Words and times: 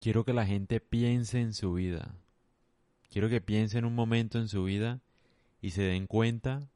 quiero 0.00 0.24
que 0.24 0.32
la 0.32 0.46
gente 0.46 0.80
piense 0.80 1.40
en 1.40 1.54
su 1.54 1.74
vida. 1.74 2.14
Quiero 3.10 3.28
que 3.28 3.40
piense 3.40 3.78
en 3.78 3.84
un 3.84 3.94
momento 3.94 4.38
en 4.38 4.48
su 4.48 4.64
vida 4.64 5.00
y 5.60 5.70
se 5.70 5.82
den 5.82 6.06
cuenta 6.06 6.68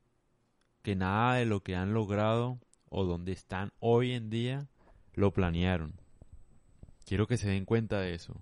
que 0.83 0.95
nada 0.95 1.37
de 1.37 1.47
lo 1.47 1.63
que 1.63 1.75
han 1.75 1.95
logrado 1.95 2.59
o 2.91 3.05
donde 3.05 3.33
están 3.33 3.73
hoy 3.81 4.13
en 4.13 4.31
día 4.31 4.69
lo 5.15 5.33
planearon. 5.33 5.95
Quiero 7.07 7.27
que 7.27 7.37
se 7.37 7.49
den 7.49 7.65
cuenta 7.65 8.01
de 8.01 8.15
eso. 8.15 8.41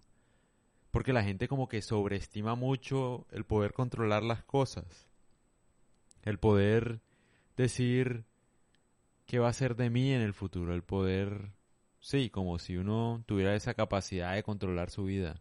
Porque 0.90 1.12
la 1.12 1.22
gente 1.22 1.49
como 1.49 1.69
que 1.69 1.80
sobreestima 1.80 2.54
mucho 2.54 3.26
el 3.30 3.44
poder 3.44 3.72
controlar 3.72 4.22
las 4.22 4.44
cosas. 4.44 5.08
El 6.22 6.38
poder 6.38 7.01
decir 7.56 8.24
qué 9.26 9.38
va 9.38 9.49
a 9.49 9.54
ser 9.54 9.76
de 9.76 9.90
mí 9.90 10.12
en 10.12 10.21
el 10.21 10.35
futuro. 10.35 10.74
El 10.74 10.83
poder, 10.83 11.53
sí, 12.03 12.28
como 12.28 12.58
si 12.58 12.76
uno 12.76 13.22
tuviera 13.26 13.54
esa 13.54 13.72
capacidad 13.72 14.35
de 14.35 14.42
controlar 14.42 14.90
su 14.90 15.04
vida. 15.04 15.40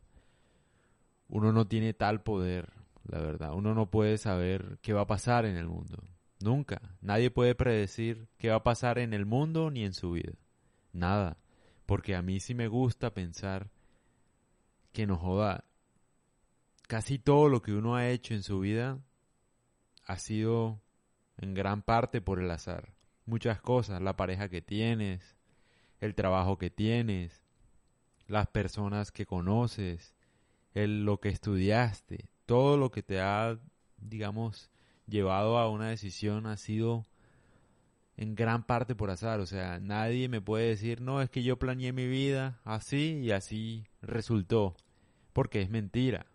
Uno 1.28 1.52
no 1.52 1.68
tiene 1.68 1.94
tal 1.94 2.22
poder, 2.22 2.72
la 3.04 3.20
verdad. 3.20 3.54
Uno 3.54 3.74
no 3.74 3.90
puede 3.90 4.18
saber 4.18 4.78
qué 4.82 4.94
va 4.94 5.02
a 5.02 5.08
pasar 5.08 5.46
en 5.46 5.58
el 5.58 5.68
mundo. 5.68 5.98
Nunca. 6.40 6.82
Nadie 7.02 7.32
puede 7.32 7.56
predecir 7.56 8.28
qué 8.38 8.50
va 8.50 8.58
a 8.58 8.64
pasar 8.64 9.00
en 9.00 9.14
el 9.14 9.26
mundo 9.26 9.72
ni 9.72 9.84
en 9.84 9.94
su 9.94 10.12
vida. 10.12 10.34
Nada. 10.94 11.38
Porque 11.86 12.16
a 12.16 12.22
mí 12.22 12.40
sí 12.40 12.54
me 12.54 12.68
gusta 12.68 13.14
pensar 13.14 13.70
que 14.92 15.08
nos 15.08 15.20
joda. 15.20 15.66
Casi 16.88 17.20
todo 17.20 17.50
lo 17.50 17.62
que 17.62 17.74
uno 17.74 17.96
ha 17.96 18.10
hecho 18.10 18.34
en 18.34 18.44
su 18.44 18.60
vida 18.60 19.00
ha 20.06 20.18
sido 20.18 20.82
en 21.38 21.54
gran 21.54 21.82
parte 21.82 22.22
por 22.22 22.40
el 22.40 22.52
azar. 22.52 22.94
Muchas 23.26 23.62
cosas, 23.62 24.02
la 24.02 24.16
pareja 24.16 24.50
que 24.50 24.62
tienes, 24.62 25.38
el 26.02 26.16
trabajo 26.16 26.58
que 26.58 26.70
tienes, 26.70 27.42
las 28.28 28.48
personas 28.48 29.12
que 29.12 29.26
conoces, 29.26 30.16
el, 30.74 31.06
lo 31.06 31.20
que 31.20 31.30
estudiaste, 31.30 32.30
todo 32.46 32.76
lo 32.78 32.92
que 32.92 33.04
te 33.04 33.22
ha, 33.22 33.58
digamos, 33.98 34.70
llevado 35.08 35.58
a 35.58 35.70
una 35.70 35.90
decisión 35.90 36.48
ha 36.48 36.58
sido 36.58 37.06
en 38.18 38.36
gran 38.36 38.64
parte 38.64 38.96
por 38.96 39.12
azar. 39.12 39.40
O 39.40 39.46
sea, 39.46 39.80
nadie 39.80 40.28
me 40.28 40.42
puede 40.42 40.70
decir, 40.70 41.02
no, 41.02 41.22
es 41.22 41.30
que 41.30 41.44
yo 41.44 41.58
planeé 41.58 41.94
mi 41.94 42.08
vida 42.08 42.60
así 42.64 43.20
y 43.20 43.32
así 43.32 43.86
resultó. 44.02 44.76
Porque 45.34 45.62
es 45.62 45.70
mentira. 45.70 46.26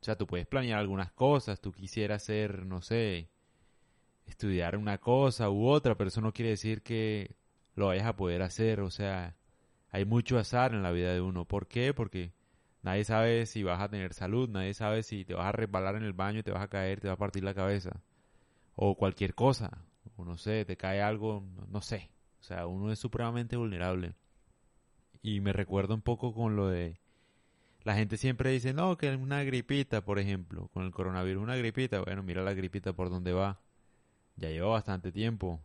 O 0.00 0.04
sea, 0.04 0.16
tú 0.16 0.26
puedes 0.26 0.46
planear 0.46 0.78
algunas 0.78 1.12
cosas, 1.12 1.60
tú 1.60 1.72
quisieras 1.72 2.24
ser, 2.24 2.64
no 2.64 2.80
sé, 2.80 3.28
estudiar 4.26 4.76
una 4.76 4.98
cosa 4.98 5.50
u 5.50 5.66
otra, 5.66 5.96
pero 5.96 6.08
eso 6.08 6.20
no 6.20 6.32
quiere 6.32 6.50
decir 6.50 6.82
que 6.82 7.36
lo 7.74 7.86
vayas 7.86 8.06
a 8.06 8.16
poder 8.16 8.42
hacer. 8.42 8.80
O 8.80 8.90
sea, 8.90 9.36
hay 9.90 10.04
mucho 10.04 10.38
azar 10.38 10.74
en 10.74 10.82
la 10.82 10.92
vida 10.92 11.12
de 11.12 11.20
uno. 11.20 11.44
¿Por 11.44 11.68
qué? 11.68 11.94
Porque 11.94 12.32
nadie 12.82 13.04
sabe 13.04 13.46
si 13.46 13.62
vas 13.62 13.80
a 13.80 13.88
tener 13.88 14.14
salud, 14.14 14.48
nadie 14.48 14.74
sabe 14.74 15.02
si 15.02 15.24
te 15.24 15.34
vas 15.34 15.46
a 15.46 15.52
resbalar 15.52 15.96
en 15.96 16.04
el 16.04 16.12
baño, 16.12 16.42
te 16.42 16.50
vas 16.50 16.62
a 16.62 16.68
caer, 16.68 17.00
te 17.00 17.08
va 17.08 17.14
a 17.14 17.18
partir 17.18 17.44
la 17.44 17.54
cabeza. 17.54 18.02
O 18.76 18.96
cualquier 18.96 19.34
cosa. 19.34 19.84
O 20.16 20.24
no 20.24 20.36
sé, 20.36 20.64
te 20.64 20.76
cae 20.76 21.02
algo, 21.02 21.44
no 21.68 21.82
sé. 21.82 22.10
O 22.40 22.42
sea, 22.42 22.66
uno 22.66 22.90
es 22.92 22.98
supremamente 22.98 23.56
vulnerable. 23.56 24.14
Y 25.22 25.40
me 25.40 25.52
recuerdo 25.52 25.94
un 25.94 26.02
poco 26.02 26.32
con 26.32 26.56
lo 26.56 26.68
de 26.68 27.00
la 27.82 27.94
gente 27.94 28.16
siempre 28.16 28.50
dice, 28.50 28.74
no, 28.74 28.96
que 28.98 29.14
una 29.16 29.42
gripita, 29.42 30.04
por 30.04 30.18
ejemplo, 30.18 30.68
con 30.68 30.84
el 30.84 30.92
coronavirus, 30.92 31.42
una 31.42 31.56
gripita. 31.56 32.00
Bueno, 32.00 32.22
mira 32.22 32.42
la 32.42 32.52
gripita 32.52 32.92
por 32.92 33.10
dónde 33.10 33.32
va. 33.32 33.60
Ya 34.36 34.50
lleva 34.50 34.68
bastante 34.68 35.12
tiempo. 35.12 35.60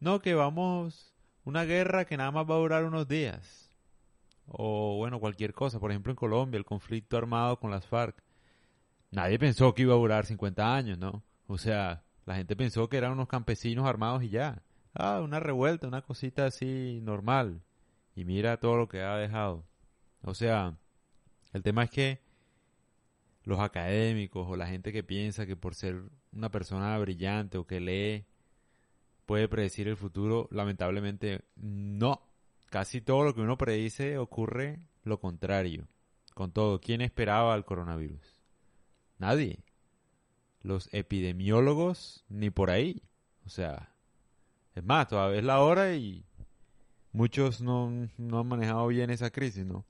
No, 0.00 0.20
que 0.20 0.34
vamos, 0.34 1.14
una 1.46 1.64
guerra 1.64 2.04
que 2.04 2.16
nada 2.16 2.32
más 2.32 2.44
va 2.44 2.56
a 2.56 2.58
durar 2.58 2.84
unos 2.84 3.06
días. 3.06 3.70
O 4.46 4.96
bueno, 4.96 5.20
cualquier 5.20 5.54
cosa. 5.54 5.78
Por 5.78 5.92
ejemplo, 5.92 6.10
en 6.10 6.16
Colombia, 6.16 6.58
el 6.58 6.64
conflicto 6.64 7.16
armado 7.16 7.58
con 7.58 7.70
las 7.70 7.86
FARC. 7.86 8.20
Nadie 9.12 9.38
pensó 9.38 9.72
que 9.72 9.82
iba 9.82 9.94
a 9.94 9.96
durar 9.96 10.26
50 10.26 10.74
años, 10.74 10.98
¿no? 10.98 11.22
O 11.46 11.56
sea, 11.56 12.02
la 12.24 12.34
gente 12.34 12.56
pensó 12.56 12.88
que 12.88 12.96
eran 12.96 13.12
unos 13.12 13.28
campesinos 13.28 13.86
armados 13.86 14.24
y 14.24 14.30
ya. 14.30 14.60
Ah, 14.92 15.20
una 15.22 15.38
revuelta, 15.38 15.86
una 15.86 16.02
cosita 16.02 16.46
así 16.46 16.98
normal. 17.02 17.62
Y 18.16 18.24
mira 18.24 18.58
todo 18.58 18.76
lo 18.76 18.88
que 18.88 19.02
ha 19.02 19.16
dejado. 19.16 19.64
O 20.22 20.34
sea, 20.34 20.76
el 21.52 21.62
tema 21.62 21.84
es 21.84 21.90
que 21.90 22.20
los 23.44 23.60
académicos 23.60 24.48
o 24.50 24.56
la 24.56 24.66
gente 24.66 24.92
que 24.92 25.04
piensa 25.04 25.46
que 25.46 25.54
por 25.54 25.76
ser 25.76 26.02
una 26.32 26.50
persona 26.50 26.98
brillante 26.98 27.56
o 27.56 27.66
que 27.68 27.78
lee 27.78 28.26
puede 29.26 29.48
predecir 29.48 29.88
el 29.88 29.96
futuro, 29.96 30.48
lamentablemente 30.50 31.42
no. 31.56 32.22
Casi 32.70 33.00
todo 33.00 33.24
lo 33.24 33.34
que 33.34 33.42
uno 33.42 33.58
predice 33.58 34.18
ocurre 34.18 34.80
lo 35.02 35.20
contrario. 35.20 35.86
Con 36.34 36.52
todo, 36.52 36.80
¿quién 36.80 37.00
esperaba 37.00 37.54
el 37.54 37.64
coronavirus? 37.64 38.40
Nadie. 39.18 39.64
Los 40.62 40.88
epidemiólogos 40.92 42.24
ni 42.28 42.50
por 42.50 42.70
ahí. 42.70 43.02
O 43.44 43.48
sea, 43.48 43.94
es 44.74 44.84
más, 44.84 45.08
todavía 45.08 45.38
es 45.38 45.44
la 45.44 45.60
hora 45.60 45.94
y 45.94 46.24
muchos 47.12 47.60
no, 47.60 48.08
no 48.18 48.40
han 48.40 48.46
manejado 48.46 48.86
bien 48.88 49.10
esa 49.10 49.30
crisis, 49.30 49.64
¿no? 49.64 49.84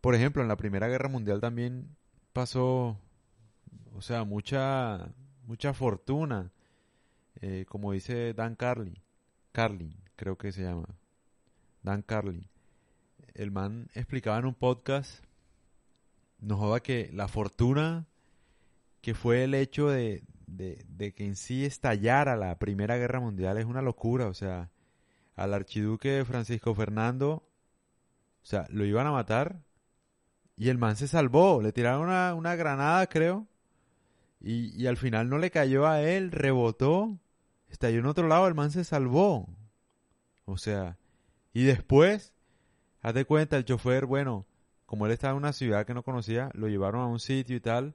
Por 0.00 0.14
ejemplo, 0.14 0.42
en 0.42 0.48
la 0.48 0.56
Primera 0.56 0.88
Guerra 0.88 1.08
Mundial 1.08 1.40
también 1.40 1.96
pasó, 2.32 2.98
o 3.94 4.02
sea, 4.02 4.24
mucha, 4.24 5.12
mucha 5.46 5.74
fortuna, 5.74 6.52
eh, 7.40 7.64
como 7.68 7.92
dice 7.92 8.34
Dan 8.34 8.56
Carlin, 8.56 8.98
Carlin, 9.52 9.96
creo 10.16 10.36
que 10.36 10.52
se 10.52 10.62
llama, 10.62 10.86
Dan 11.82 12.02
Carlin. 12.02 12.48
El 13.34 13.50
man 13.50 13.88
explicaba 13.94 14.38
en 14.38 14.46
un 14.46 14.54
podcast, 14.54 15.24
nos 16.38 16.58
joda 16.58 16.80
que 16.80 17.10
la 17.12 17.28
fortuna 17.28 18.06
que 19.00 19.14
fue 19.14 19.44
el 19.44 19.54
hecho 19.54 19.88
de, 19.88 20.22
de, 20.46 20.84
de 20.88 21.12
que 21.14 21.24
en 21.24 21.36
sí 21.36 21.64
estallara 21.64 22.36
la 22.36 22.58
Primera 22.58 22.96
Guerra 22.96 23.20
Mundial 23.20 23.56
es 23.58 23.64
una 23.64 23.82
locura, 23.82 24.26
o 24.26 24.34
sea, 24.34 24.70
al 25.36 25.54
archiduque 25.54 26.24
Francisco 26.26 26.74
Fernando, 26.74 27.46
o 28.42 28.46
sea, 28.46 28.66
lo 28.70 28.84
iban 28.84 29.06
a 29.06 29.12
matar 29.12 29.62
y 30.60 30.68
el 30.68 30.76
man 30.76 30.96
se 30.96 31.08
salvó, 31.08 31.62
le 31.62 31.72
tiraron 31.72 32.02
una, 32.02 32.34
una 32.34 32.54
granada, 32.54 33.06
creo. 33.06 33.46
Y, 34.42 34.78
y, 34.78 34.86
al 34.86 34.98
final 34.98 35.30
no 35.30 35.38
le 35.38 35.50
cayó 35.50 35.86
a 35.86 36.02
él, 36.02 36.30
rebotó, 36.30 37.18
estalló 37.70 38.00
en 38.00 38.06
otro 38.06 38.28
lado, 38.28 38.46
el 38.46 38.54
man 38.54 38.70
se 38.70 38.84
salvó. 38.84 39.48
O 40.44 40.58
sea, 40.58 40.98
y 41.52 41.64
después, 41.64 42.32
haz 43.00 43.14
de 43.14 43.24
cuenta, 43.24 43.56
el 43.56 43.64
chofer, 43.64 44.06
bueno, 44.06 44.46
como 44.86 45.06
él 45.06 45.12
estaba 45.12 45.32
en 45.32 45.38
una 45.38 45.52
ciudad 45.52 45.86
que 45.86 45.94
no 45.94 46.02
conocía, 46.02 46.50
lo 46.54 46.68
llevaron 46.68 47.00
a 47.02 47.06
un 47.06 47.20
sitio 47.20 47.56
y 47.56 47.60
tal, 47.60 47.94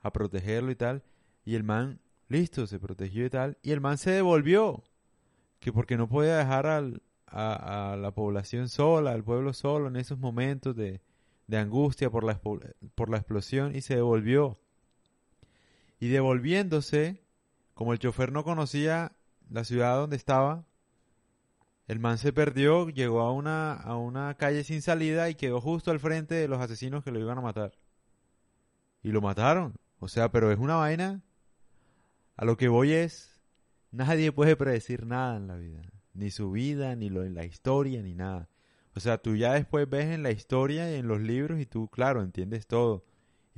a 0.00 0.12
protegerlo 0.12 0.70
y 0.70 0.76
tal, 0.76 1.02
y 1.44 1.54
el 1.54 1.64
man, 1.64 2.00
listo, 2.28 2.66
se 2.66 2.78
protegió 2.78 3.26
y 3.26 3.30
tal, 3.30 3.58
y 3.62 3.72
el 3.72 3.80
man 3.80 3.98
se 3.98 4.12
devolvió, 4.12 4.84
que 5.60 5.72
porque 5.72 5.96
no 5.96 6.08
podía 6.08 6.36
dejar 6.36 6.66
al, 6.66 7.02
a, 7.26 7.92
a 7.92 7.96
la 7.96 8.12
población 8.12 8.68
sola, 8.68 9.12
al 9.12 9.24
pueblo 9.24 9.52
solo 9.52 9.88
en 9.88 9.96
esos 9.96 10.18
momentos 10.18 10.76
de, 10.76 11.00
de 11.48 11.56
angustia 11.56 12.10
por 12.10 12.22
la, 12.24 12.40
por 12.40 13.10
la 13.10 13.16
explosión 13.16 13.74
y 13.74 13.80
se 13.80 13.96
devolvió. 13.96 14.60
Y 15.98 16.08
devolviéndose, 16.08 17.24
como 17.78 17.92
el 17.92 18.00
chofer 18.00 18.32
no 18.32 18.42
conocía 18.42 19.12
la 19.48 19.62
ciudad 19.62 19.94
donde 19.94 20.16
estaba, 20.16 20.66
el 21.86 22.00
man 22.00 22.18
se 22.18 22.32
perdió, 22.32 22.88
llegó 22.88 23.20
a 23.20 23.32
una, 23.32 23.72
a 23.72 23.94
una 23.94 24.34
calle 24.34 24.64
sin 24.64 24.82
salida 24.82 25.30
y 25.30 25.36
quedó 25.36 25.60
justo 25.60 25.92
al 25.92 26.00
frente 26.00 26.34
de 26.34 26.48
los 26.48 26.60
asesinos 26.60 27.04
que 27.04 27.12
lo 27.12 27.20
iban 27.20 27.38
a 27.38 27.40
matar. 27.40 27.78
Y 29.00 29.12
lo 29.12 29.20
mataron. 29.20 29.76
O 30.00 30.08
sea, 30.08 30.32
pero 30.32 30.50
es 30.50 30.58
una 30.58 30.74
vaina. 30.74 31.22
A 32.34 32.44
lo 32.44 32.56
que 32.56 32.66
voy 32.66 32.94
es, 32.94 33.40
nadie 33.92 34.32
puede 34.32 34.56
predecir 34.56 35.06
nada 35.06 35.36
en 35.36 35.46
la 35.46 35.54
vida. 35.54 35.82
Ni 36.14 36.32
su 36.32 36.50
vida, 36.50 36.96
ni 36.96 37.10
lo 37.10 37.22
en 37.22 37.34
la 37.34 37.44
historia, 37.44 38.02
ni 38.02 38.16
nada. 38.16 38.48
O 38.96 38.98
sea, 38.98 39.18
tú 39.18 39.36
ya 39.36 39.52
después 39.52 39.88
ves 39.88 40.06
en 40.06 40.24
la 40.24 40.32
historia 40.32 40.90
y 40.90 40.96
en 40.96 41.06
los 41.06 41.20
libros 41.20 41.60
y 41.60 41.66
tú, 41.66 41.86
claro, 41.86 42.22
entiendes 42.22 42.66
todo. 42.66 43.04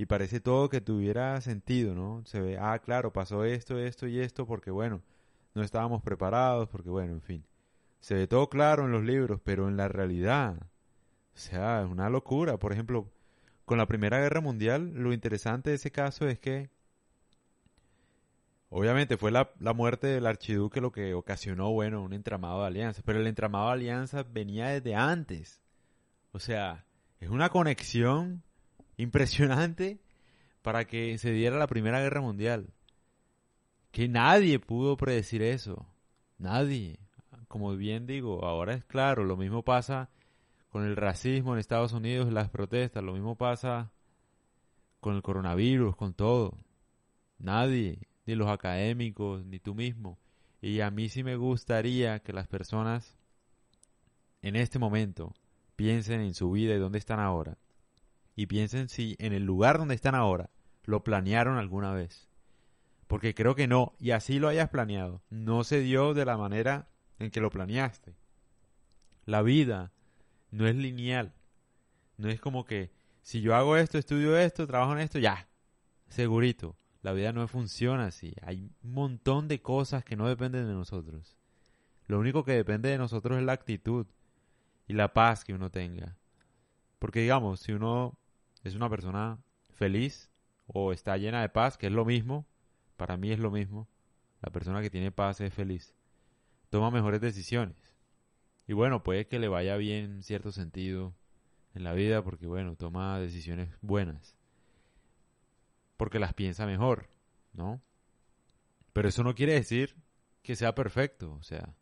Y 0.01 0.07
parece 0.07 0.39
todo 0.39 0.67
que 0.67 0.81
tuviera 0.81 1.39
sentido, 1.41 1.93
¿no? 1.93 2.23
Se 2.25 2.41
ve, 2.41 2.57
ah, 2.59 2.79
claro, 2.79 3.13
pasó 3.13 3.45
esto, 3.45 3.77
esto 3.77 4.07
y 4.07 4.19
esto 4.19 4.47
porque, 4.47 4.71
bueno, 4.71 5.03
no 5.53 5.61
estábamos 5.61 6.01
preparados, 6.01 6.67
porque, 6.69 6.89
bueno, 6.89 7.13
en 7.13 7.21
fin. 7.21 7.45
Se 7.99 8.15
ve 8.15 8.25
todo 8.25 8.49
claro 8.49 8.85
en 8.85 8.91
los 8.91 9.03
libros, 9.03 9.39
pero 9.43 9.67
en 9.67 9.77
la 9.77 9.89
realidad, 9.89 10.55
o 10.57 11.37
sea, 11.37 11.83
es 11.83 11.87
una 11.87 12.09
locura. 12.09 12.57
Por 12.57 12.73
ejemplo, 12.73 13.11
con 13.63 13.77
la 13.77 13.85
Primera 13.85 14.17
Guerra 14.19 14.41
Mundial, 14.41 14.91
lo 14.95 15.13
interesante 15.13 15.69
de 15.69 15.75
ese 15.75 15.91
caso 15.91 16.27
es 16.27 16.39
que 16.39 16.71
Obviamente 18.71 19.17
fue 19.17 19.29
la, 19.29 19.51
la, 19.59 19.73
muerte 19.73 20.07
del 20.07 20.25
archiduque 20.25 20.81
lo 20.81 20.91
que 20.91 21.13
ocasionó, 21.13 21.71
bueno, 21.71 22.01
un 22.01 22.13
entramado 22.13 22.61
de 22.61 22.67
alianzas, 22.67 23.03
pero 23.05 23.19
el 23.19 23.27
entramado 23.27 23.67
de 23.67 23.73
alianzas 23.73 24.25
venía 24.33 24.69
desde 24.69 24.95
antes. 24.95 25.61
O 26.31 26.39
sea, 26.39 26.85
es 27.19 27.29
una 27.29 27.49
conexión 27.49 28.41
impresionante 28.97 29.99
para 30.61 30.85
que 30.85 31.17
se 31.17 31.31
diera 31.31 31.57
la 31.57 31.67
Primera 31.67 32.01
Guerra 32.01 32.21
Mundial. 32.21 32.73
Que 33.91 34.07
nadie 34.07 34.59
pudo 34.59 34.97
predecir 34.97 35.41
eso. 35.41 35.85
Nadie. 36.37 36.99
Como 37.47 37.75
bien 37.75 38.07
digo, 38.07 38.45
ahora 38.45 38.73
es 38.73 38.85
claro, 38.85 39.25
lo 39.25 39.35
mismo 39.35 39.63
pasa 39.63 40.09
con 40.69 40.85
el 40.85 40.95
racismo 40.95 41.53
en 41.53 41.59
Estados 41.59 41.91
Unidos, 41.91 42.31
las 42.31 42.49
protestas, 42.49 43.03
lo 43.03 43.11
mismo 43.11 43.35
pasa 43.35 43.91
con 45.01 45.15
el 45.15 45.21
coronavirus, 45.21 45.95
con 45.97 46.13
todo. 46.13 46.57
Nadie, 47.39 48.07
ni 48.25 48.35
los 48.35 48.49
académicos, 48.49 49.43
ni 49.45 49.59
tú 49.59 49.75
mismo. 49.75 50.17
Y 50.61 50.79
a 50.79 50.91
mí 50.91 51.09
sí 51.09 51.23
me 51.23 51.35
gustaría 51.35 52.19
que 52.19 52.31
las 52.31 52.47
personas 52.47 53.17
en 54.41 54.55
este 54.55 54.79
momento 54.79 55.33
piensen 55.75 56.21
en 56.21 56.33
su 56.33 56.51
vida 56.51 56.73
y 56.75 56.79
dónde 56.79 56.99
están 56.99 57.19
ahora. 57.19 57.57
Y 58.41 58.47
piensen 58.47 58.89
si 58.89 59.15
en 59.19 59.33
el 59.33 59.43
lugar 59.43 59.77
donde 59.77 59.93
están 59.93 60.15
ahora 60.15 60.49
lo 60.83 61.03
planearon 61.03 61.59
alguna 61.59 61.93
vez. 61.93 62.27
Porque 63.05 63.35
creo 63.35 63.53
que 63.53 63.67
no, 63.67 63.93
y 63.99 64.09
así 64.09 64.39
lo 64.39 64.47
hayas 64.47 64.69
planeado. 64.69 65.21
No 65.29 65.63
se 65.63 65.79
dio 65.79 66.15
de 66.15 66.25
la 66.25 66.37
manera 66.37 66.89
en 67.19 67.29
que 67.29 67.39
lo 67.39 67.51
planeaste. 67.51 68.15
La 69.27 69.43
vida 69.43 69.91
no 70.49 70.67
es 70.67 70.75
lineal. 70.75 71.35
No 72.17 72.29
es 72.29 72.41
como 72.41 72.65
que 72.65 72.89
si 73.21 73.41
yo 73.41 73.53
hago 73.55 73.77
esto, 73.77 73.99
estudio 73.99 74.35
esto, 74.35 74.65
trabajo 74.65 74.93
en 74.93 75.01
esto, 75.01 75.19
ya, 75.19 75.47
segurito. 76.09 76.75
La 77.03 77.13
vida 77.13 77.33
no 77.33 77.47
funciona 77.47 78.07
así. 78.07 78.33
Hay 78.41 78.71
un 78.81 78.93
montón 78.93 79.49
de 79.49 79.61
cosas 79.61 80.03
que 80.03 80.15
no 80.15 80.27
dependen 80.27 80.65
de 80.65 80.73
nosotros. 80.73 81.37
Lo 82.07 82.17
único 82.17 82.43
que 82.43 82.53
depende 82.53 82.89
de 82.89 82.97
nosotros 82.97 83.37
es 83.37 83.43
la 83.43 83.53
actitud 83.53 84.07
y 84.87 84.93
la 84.93 85.13
paz 85.13 85.45
que 85.45 85.53
uno 85.53 85.69
tenga. 85.69 86.17
Porque 86.97 87.19
digamos, 87.19 87.59
si 87.59 87.73
uno 87.73 88.17
es 88.63 88.75
una 88.75 88.89
persona 88.89 89.39
feliz 89.71 90.31
o 90.67 90.91
está 90.93 91.17
llena 91.17 91.41
de 91.41 91.49
paz, 91.49 91.77
que 91.77 91.87
es 91.87 91.93
lo 91.93 92.05
mismo, 92.05 92.45
para 92.97 93.17
mí 93.17 93.31
es 93.31 93.39
lo 93.39 93.51
mismo, 93.51 93.87
la 94.41 94.51
persona 94.51 94.81
que 94.81 94.89
tiene 94.89 95.11
paz 95.11 95.41
es 95.41 95.53
feliz, 95.53 95.95
toma 96.69 96.91
mejores 96.91 97.21
decisiones. 97.21 97.77
Y 98.67 98.73
bueno, 98.73 99.03
puede 99.03 99.27
que 99.27 99.39
le 99.39 99.47
vaya 99.47 99.75
bien 99.75 100.05
en 100.05 100.23
cierto 100.23 100.51
sentido 100.51 101.15
en 101.73 101.83
la 101.83 101.93
vida 101.93 102.23
porque 102.23 102.47
bueno, 102.47 102.75
toma 102.75 103.19
decisiones 103.19 103.69
buenas. 103.81 104.35
Porque 105.97 106.19
las 106.19 106.33
piensa 106.33 106.65
mejor, 106.65 107.09
¿no? 107.53 107.81
Pero 108.93 109.09
eso 109.09 109.23
no 109.23 109.35
quiere 109.35 109.53
decir 109.53 109.95
que 110.41 110.55
sea 110.55 110.75
perfecto, 110.75 111.33
o 111.33 111.43
sea, 111.43 111.75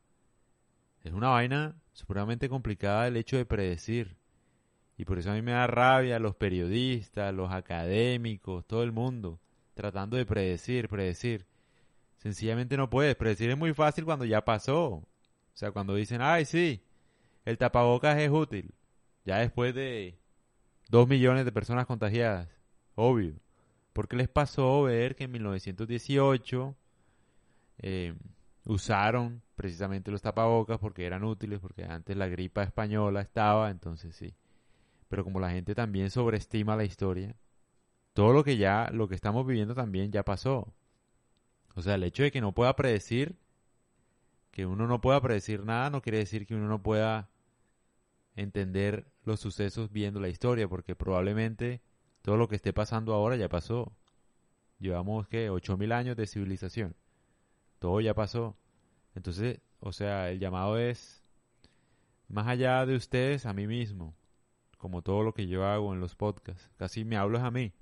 es 1.03 1.13
una 1.13 1.29
vaina 1.29 1.81
supremamente 1.93 2.49
complicada 2.49 3.07
el 3.07 3.17
hecho 3.17 3.37
de 3.37 3.45
predecir. 3.45 4.19
Y 5.00 5.06
por 5.06 5.18
eso 5.18 5.31
a 5.31 5.34
mí 5.34 5.42
me 5.42 5.54
da 5.54 5.66
rabia 5.66 6.19
los 6.19 6.36
periodistas, 6.36 7.34
los 7.34 7.54
académicos, 7.54 8.66
todo 8.68 8.84
el 8.84 8.92
mundo, 8.92 9.40
tratando 9.74 10.18
de 10.18 10.25
predecir, 10.25 10.90
predecir. 10.90 11.46
Sencillamente 12.18 12.75
no 12.75 12.90
puedes. 12.90 13.16
Predecir 13.16 13.50
es 13.50 13.57
muy 13.57 13.74
fácil 13.74 14.04
cuando 14.04 14.25
ya 14.25 14.44
pasó. 14.44 14.88
O 14.88 15.07
sea, 15.54 15.72
cuando 15.72 15.96
dicen, 15.96 16.22
ay, 16.22 16.44
sí, 16.44 16.84
el 17.46 17.57
tapabocas 17.57 18.18
es 18.18 18.30
útil. 18.30 18.74
Ya 19.24 19.38
después 19.38 19.74
de 19.74 20.19
dos 20.90 21.07
millones 21.07 21.46
de 21.46 21.54
personas 21.54 21.86
contagiadas. 21.86 22.50
Obvio. 22.96 23.36
Porque 23.94 24.18
les 24.18 24.28
pasó 24.28 24.84
ver 24.84 25.16
que 25.16 25.24
en 25.24 25.31
1918 25.31 26.75
eh, 27.78 28.16
usaron 28.66 29.42
precisamente 29.56 30.12
los 30.12 30.22
tapabocas 30.22 30.78
porque 30.78 31.06
eran 31.06 31.24
útiles, 31.24 31.62
porque 31.62 31.86
antes 31.86 32.18
la 32.18 32.28
gripa 32.28 32.63
española 32.63 33.22
estaba, 33.22 33.69
entonces 33.69 34.13
sí. 34.13 34.36
Pero 35.09 35.25
como 35.25 35.39
la 35.41 35.51
gente 35.51 35.75
también 35.75 36.09
sobreestima 36.11 36.77
la 36.77 36.85
historia, 36.85 37.35
todo 38.13 38.33
lo 38.33 38.44
que 38.44 38.57
ya, 38.57 38.89
lo 38.94 39.07
que 39.09 39.15
estamos 39.15 39.45
viviendo 39.45 39.75
también 39.75 40.11
ya 40.11 40.23
pasó. 40.23 40.73
O 41.75 41.81
sea, 41.81 41.95
el 41.95 42.03
hecho 42.03 42.23
de 42.23 42.31
que 42.31 42.41
no 42.41 42.53
pueda 42.53 42.75
predecir, 42.75 43.38
que 44.51 44.65
uno 44.65 44.88
no 44.88 45.01
pueda 45.01 45.21
predecir 45.21 45.65
nada, 45.65 45.89
no 45.89 46.01
quiere 46.01 46.19
decir 46.19 46.45
que 46.45 46.56
uno 46.56 46.67
no 46.67 46.81
pueda 46.81 47.29
entender 48.35 49.11
los 49.23 49.39
sucesos 49.39 49.91
viendo 49.91 50.19
la 50.19 50.29
historia, 50.29 50.67
porque 50.67 50.95
probablemente 50.95 51.81
todo 52.21 52.38
lo 52.38 52.47
que 52.47 52.55
esté 52.55 52.73
pasando 52.73 53.13
ahora 53.13 53.35
ya 53.35 53.50
pasó. 53.50 53.91
Llevamos 54.79 55.27
que 55.27 55.50
8000 55.50 55.91
años 55.91 56.15
de 56.17 56.27
civilización. 56.27 56.95
Todo 57.79 58.01
ya 58.01 58.13
pasó. 58.13 58.55
Entonces, 59.15 59.59
o 59.79 59.91
sea, 59.91 60.29
el 60.29 60.39
llamado 60.39 60.77
es 60.77 61.23
más 62.27 62.47
allá 62.47 62.85
de 62.85 62.95
ustedes 62.95 63.45
a 63.45 63.53
mí 63.53 63.67
mismo, 63.67 64.15
como 64.79 65.03
todo 65.03 65.23
lo 65.23 65.33
que 65.33 65.45
yo 65.47 65.65
hago 65.65 65.93
en 65.93 65.99
los 65.99 66.15
podcasts. 66.15 66.71
Casi 66.77 67.05
me 67.05 67.17
hablo 67.17 67.37
es 67.37 67.43
a 67.43 67.51
mí. 67.51 67.73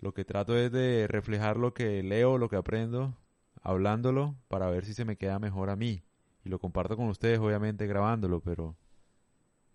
Lo 0.00 0.14
que 0.14 0.24
trato 0.24 0.56
es 0.56 0.72
de 0.72 1.06
reflejar 1.06 1.58
lo 1.58 1.74
que 1.74 2.02
leo, 2.02 2.38
lo 2.38 2.48
que 2.48 2.56
aprendo, 2.56 3.14
hablándolo, 3.62 4.34
para 4.48 4.70
ver 4.70 4.84
si 4.86 4.94
se 4.94 5.04
me 5.04 5.16
queda 5.16 5.38
mejor 5.38 5.70
a 5.70 5.76
mí. 5.76 6.02
Y 6.44 6.48
lo 6.48 6.58
comparto 6.58 6.96
con 6.96 7.08
ustedes, 7.08 7.38
obviamente, 7.38 7.86
grabándolo, 7.86 8.40
pero 8.40 8.74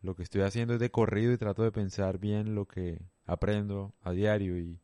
lo 0.01 0.15
que 0.15 0.23
estoy 0.23 0.41
haciendo 0.41 0.73
es 0.73 0.79
de 0.79 0.89
corrido 0.89 1.31
y 1.31 1.37
trato 1.37 1.61
de 1.61 1.71
pensar 1.71 2.17
bien 2.17 2.55
lo 2.55 2.67
que 2.67 2.99
aprendo 3.27 3.93
a 4.01 4.11
diario 4.11 4.57
y, 4.57 4.79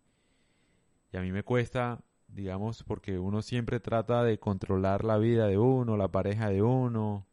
y 1.11 1.17
a 1.17 1.21
mí 1.21 1.31
me 1.31 1.43
cuesta, 1.43 1.99
digamos, 2.27 2.83
porque 2.83 3.17
uno 3.17 3.41
siempre 3.41 3.79
trata 3.79 4.23
de 4.23 4.39
controlar 4.39 5.03
la 5.03 5.17
vida 5.17 5.47
de 5.47 5.57
uno, 5.57 5.97
la 5.97 6.09
pareja 6.09 6.49
de 6.49 6.61
uno, 6.61 7.25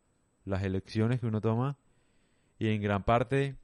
las 0.47 0.63
elecciones 0.63 1.21
que 1.21 1.27
uno 1.27 1.43
toma 1.43 1.77
y 2.59 2.69
en 2.69 2.81
gran 2.81 3.03
parte 3.05 3.57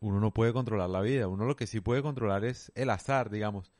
uno 0.00 0.20
no 0.20 0.32
puede 0.32 0.52
controlar 0.52 0.90
la 0.90 1.00
vida, 1.00 1.28
uno 1.28 1.44
lo 1.44 1.56
que 1.56 1.66
sí 1.66 1.80
puede 1.80 2.02
controlar 2.02 2.44
es 2.44 2.72
el 2.74 2.90
azar, 2.90 3.30
digamos, 3.30 3.72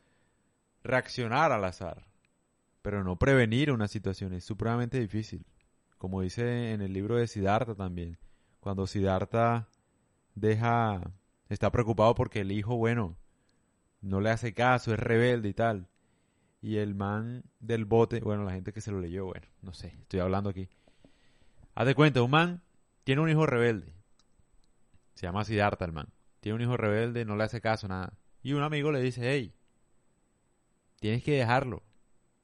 reaccionar 0.85 1.53
al 1.53 1.65
azar, 1.65 2.07
pero 2.83 3.05
no 3.05 3.17
prevenir 3.17 3.73
una 3.73 3.89
situación 3.89 4.33
es 4.33 4.45
supremamente 4.45 5.01
difícil, 5.01 5.45
como 5.99 6.21
dice 6.23 6.73
en 6.73 6.81
el 6.83 6.93
libro 6.93 7.17
de 7.17 7.27
Siddhartha 7.27 7.75
también 7.75 8.19
cuando 8.61 8.87
Siddhartha 8.87 9.69
deja, 10.35 11.01
está 11.49 11.73
preocupado 11.73 12.15
porque 12.15 12.41
el 12.41 12.53
hijo, 12.53 12.77
bueno, 12.77 13.17
no 14.03 14.21
le 14.21 14.31
hace 14.31 14.55
caso, 14.55 14.93
es 14.93 15.01
rebelde 15.01 15.49
y 15.49 15.55
tal. 15.55 15.89
Y 16.63 16.77
el 16.77 16.95
man 16.95 17.43
del 17.59 17.87
bote, 17.87 18.21
bueno, 18.21 18.45
la 18.45 18.53
gente 18.53 18.73
que 18.73 18.83
se 18.83 18.93
lo 18.93 19.01
leyó, 19.01 19.25
bueno, 19.25 19.47
no 19.63 19.73
sé, 19.73 19.97
estoy 20.03 20.21
hablando 20.21 20.51
aquí. 20.51 20.69
Haz 21.75 21.87
de 21.87 21.95
cuenta, 21.95 22.23
un 22.23 22.31
man 22.31 22.63
tiene 23.05 23.23
un 23.23 23.31
hijo 23.31 23.47
rebelde. 23.47 23.95
Se 25.21 25.27
llama 25.27 25.45
Siddhartha 25.45 25.85
el 25.85 25.93
man. 25.93 26.09
Tiene 26.41 26.57
un 26.57 26.63
hijo 26.63 26.79
rebelde, 26.79 27.27
no 27.27 27.37
le 27.37 27.45
hace 27.45 27.61
caso, 27.61 27.87
nada. 27.87 28.15
Y 28.43 28.55
un 28.55 28.63
amigo 28.63 28.91
le 28.91 29.03
dice, 29.03 29.31
hey, 29.31 29.55
tienes 30.99 31.23
que 31.23 31.33
dejarlo. 31.33 31.83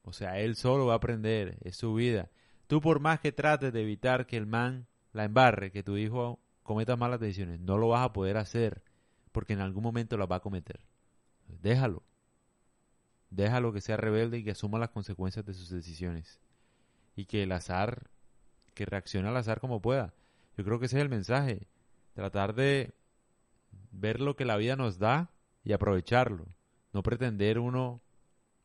O 0.02 0.12
sea, 0.12 0.40
él 0.40 0.56
solo 0.56 0.84
va 0.84 0.92
a 0.92 0.96
aprender, 0.96 1.56
es 1.62 1.78
su 1.78 1.94
vida. 1.94 2.28
Tú 2.66 2.82
por 2.82 3.00
más 3.00 3.18
que 3.20 3.32
trates 3.32 3.72
de 3.72 3.80
evitar 3.80 4.26
que 4.26 4.36
el 4.36 4.44
man 4.44 4.88
la 5.14 5.24
embarre, 5.24 5.70
que 5.70 5.82
tu 5.82 5.96
hijo 5.96 6.38
cometa 6.64 6.96
malas 6.96 7.18
decisiones, 7.18 7.60
no 7.60 7.78
lo 7.78 7.88
vas 7.88 8.04
a 8.04 8.12
poder 8.12 8.36
hacer 8.36 8.82
porque 9.32 9.54
en 9.54 9.60
algún 9.60 9.82
momento 9.82 10.18
las 10.18 10.30
va 10.30 10.36
a 10.36 10.40
cometer. 10.40 10.80
Déjalo. 11.48 12.02
Déjalo 13.30 13.72
que 13.72 13.80
sea 13.80 13.96
rebelde 13.96 14.36
y 14.36 14.44
que 14.44 14.50
asuma 14.50 14.78
las 14.78 14.90
consecuencias 14.90 15.46
de 15.46 15.54
sus 15.54 15.70
decisiones. 15.70 16.42
Y 17.14 17.24
que 17.24 17.44
el 17.44 17.52
azar, 17.52 18.10
que 18.74 18.84
reaccione 18.84 19.28
al 19.28 19.36
azar 19.38 19.60
como 19.60 19.80
pueda. 19.80 20.12
Yo 20.58 20.64
creo 20.64 20.78
que 20.78 20.84
ese 20.84 20.98
es 20.98 21.02
el 21.02 21.08
mensaje. 21.08 21.68
Tratar 22.16 22.54
de 22.54 22.94
ver 23.90 24.22
lo 24.22 24.36
que 24.36 24.46
la 24.46 24.56
vida 24.56 24.74
nos 24.74 24.98
da 24.98 25.30
y 25.64 25.74
aprovecharlo. 25.74 26.46
No 26.94 27.02
pretender 27.02 27.58
uno 27.58 28.00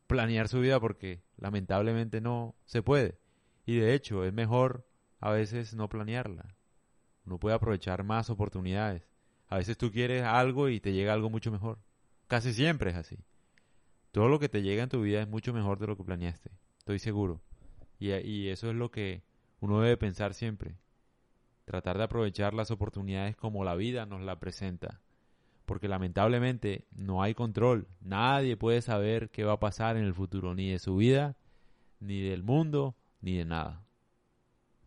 planear 0.06 0.48
su 0.48 0.60
vida 0.60 0.80
porque 0.80 1.22
lamentablemente 1.36 2.22
no 2.22 2.54
se 2.64 2.82
puede. 2.82 3.18
Y 3.66 3.76
de 3.76 3.92
hecho 3.92 4.24
es 4.24 4.32
mejor 4.32 4.88
a 5.20 5.32
veces 5.32 5.74
no 5.74 5.90
planearla. 5.90 6.56
Uno 7.26 7.38
puede 7.38 7.54
aprovechar 7.54 8.04
más 8.04 8.30
oportunidades. 8.30 9.06
A 9.48 9.58
veces 9.58 9.76
tú 9.76 9.92
quieres 9.92 10.22
algo 10.22 10.70
y 10.70 10.80
te 10.80 10.94
llega 10.94 11.12
algo 11.12 11.28
mucho 11.28 11.52
mejor. 11.52 11.78
Casi 12.28 12.54
siempre 12.54 12.92
es 12.92 12.96
así. 12.96 13.18
Todo 14.12 14.28
lo 14.28 14.38
que 14.38 14.48
te 14.48 14.62
llega 14.62 14.82
en 14.82 14.88
tu 14.88 15.02
vida 15.02 15.20
es 15.20 15.28
mucho 15.28 15.52
mejor 15.52 15.78
de 15.78 15.88
lo 15.88 15.98
que 15.98 16.04
planeaste. 16.04 16.52
Estoy 16.78 16.98
seguro. 16.98 17.42
Y, 17.98 18.14
y 18.14 18.48
eso 18.48 18.70
es 18.70 18.76
lo 18.76 18.90
que 18.90 19.22
uno 19.60 19.82
debe 19.82 19.98
pensar 19.98 20.32
siempre. 20.32 20.74
Tratar 21.72 21.96
de 21.96 22.04
aprovechar 22.04 22.52
las 22.52 22.70
oportunidades 22.70 23.34
como 23.34 23.64
la 23.64 23.74
vida 23.74 24.04
nos 24.04 24.20
la 24.20 24.38
presenta. 24.38 25.00
Porque 25.64 25.88
lamentablemente 25.88 26.84
no 26.94 27.22
hay 27.22 27.32
control. 27.32 27.88
Nadie 28.02 28.58
puede 28.58 28.82
saber 28.82 29.30
qué 29.30 29.44
va 29.44 29.54
a 29.54 29.58
pasar 29.58 29.96
en 29.96 30.04
el 30.04 30.12
futuro, 30.12 30.54
ni 30.54 30.68
de 30.68 30.78
su 30.78 30.96
vida, 30.96 31.34
ni 31.98 32.20
del 32.20 32.42
mundo, 32.42 32.94
ni 33.22 33.38
de 33.38 33.46
nada. 33.46 33.86